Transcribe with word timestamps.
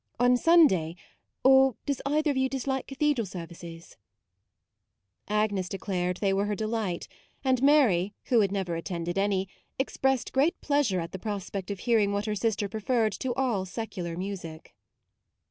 On 0.19 0.35
Sun 0.35 0.65
day 0.65 0.95
or 1.43 1.75
does 1.85 2.01
either 2.07 2.31
of 2.31 2.35
you 2.35 2.49
dislike 2.49 2.87
cathedral 2.87 3.27
services?" 3.27 3.97
Agnes 5.43 5.69
declared 5.69 6.17
they 6.17 6.33
were 6.33 6.45
her 6.47 6.55
de 6.55 6.65
light; 6.65 7.07
and 7.43 7.61
Mary, 7.61 8.15
who 8.29 8.39
had 8.39 8.51
never 8.51 8.75
attended 8.75 9.19
any, 9.19 9.47
expressed 9.77 10.33
great 10.33 10.59
pleas 10.59 10.89
ure 10.89 11.01
at 11.01 11.11
the 11.11 11.19
prospect 11.19 11.69
of 11.69 11.81
hearing 11.81 12.13
what 12.13 12.25
her 12.25 12.33
sister 12.33 12.67
preferred 12.67 13.11
to 13.11 13.31
all 13.35 13.63
secular 13.63 14.17
music. 14.17 14.73